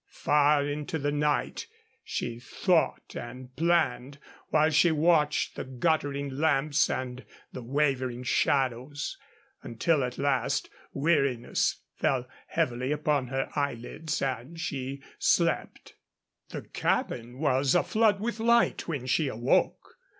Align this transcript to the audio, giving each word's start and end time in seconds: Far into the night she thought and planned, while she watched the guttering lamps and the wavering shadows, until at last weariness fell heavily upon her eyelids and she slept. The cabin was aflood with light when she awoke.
Far 0.07 0.65
into 0.67 0.97
the 0.97 1.11
night 1.11 1.67
she 2.03 2.39
thought 2.39 3.15
and 3.15 3.55
planned, 3.55 4.17
while 4.49 4.71
she 4.71 4.89
watched 4.91 5.53
the 5.55 5.63
guttering 5.63 6.27
lamps 6.27 6.89
and 6.89 7.23
the 7.53 7.61
wavering 7.61 8.23
shadows, 8.23 9.19
until 9.61 10.03
at 10.03 10.17
last 10.17 10.71
weariness 10.91 11.83
fell 11.93 12.27
heavily 12.47 12.91
upon 12.91 13.27
her 13.27 13.51
eyelids 13.55 14.23
and 14.23 14.59
she 14.59 15.03
slept. 15.19 15.93
The 16.49 16.63
cabin 16.63 17.37
was 17.37 17.75
aflood 17.75 18.19
with 18.19 18.39
light 18.39 18.87
when 18.87 19.05
she 19.05 19.27
awoke. 19.27 19.99